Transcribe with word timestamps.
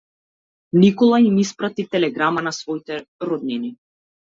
Никола 0.81 1.19
им 1.25 1.35
испрати 1.43 1.83
телеграма 1.87 2.41
на 2.41 2.51
своите 2.51 3.05
роднини. 3.21 3.75